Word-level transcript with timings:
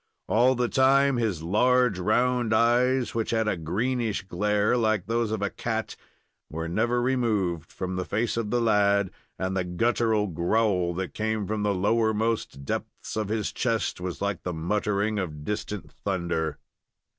All 0.27 0.55
the 0.55 0.67
time 0.67 1.17
his 1.17 1.43
large, 1.43 1.99
round 1.99 2.55
eyes, 2.55 3.13
which 3.13 3.29
had 3.29 3.47
a 3.47 3.55
greenish 3.55 4.23
glare 4.23 4.75
like 4.75 5.05
those 5.05 5.29
of 5.29 5.43
a 5.43 5.51
cat, 5.51 5.95
were 6.49 6.67
never 6.67 6.99
removed 6.99 7.71
from 7.71 7.97
the 7.97 8.03
face 8.03 8.35
of 8.35 8.49
the 8.49 8.59
lad, 8.59 9.11
and 9.37 9.55
the 9.55 9.63
guttural 9.63 10.25
growl 10.25 10.95
that 10.95 11.13
came 11.13 11.45
from 11.45 11.61
the 11.61 11.75
lowermost 11.75 12.65
depths 12.65 13.15
of 13.15 13.27
his 13.29 13.51
chest 13.51 14.01
was 14.01 14.23
like 14.23 14.41
the 14.41 14.53
muttering 14.53 15.19
of 15.19 15.43
distant 15.43 15.91
thunder. 15.91 16.57